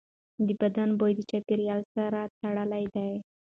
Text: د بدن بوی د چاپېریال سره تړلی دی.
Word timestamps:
د 0.47 0.47
بدن 0.61 0.89
بوی 0.99 1.11
د 1.15 1.19
چاپېریال 1.29 1.81
سره 1.95 2.19
تړلی 2.39 2.85
دی. 2.95 3.11